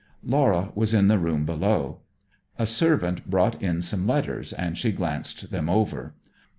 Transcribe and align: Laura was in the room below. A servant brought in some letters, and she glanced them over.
Laura 0.23 0.71
was 0.73 0.95
in 0.95 1.09
the 1.09 1.19
room 1.19 1.45
below. 1.45 1.99
A 2.57 2.65
servant 2.65 3.29
brought 3.29 3.61
in 3.61 3.83
some 3.83 4.07
letters, 4.07 4.51
and 4.51 4.75
she 4.75 4.91
glanced 4.91 5.51
them 5.51 5.69
over. 5.69 6.15